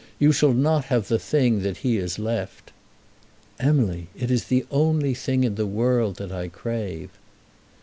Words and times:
"You 0.17 0.31
shall 0.31 0.55
not 0.55 0.85
have 0.85 1.09
the 1.09 1.19
thing 1.19 1.61
that 1.61 1.77
he 1.85 1.97
has 1.97 2.17
left." 2.17 2.71
"Emily, 3.59 4.07
it 4.15 4.31
is 4.31 4.45
the 4.45 4.65
only 4.71 5.13
thing 5.13 5.43
in 5.43 5.53
the 5.53 5.67
world 5.67 6.15
that 6.15 6.31
I 6.31 6.47
crave." 6.47 7.11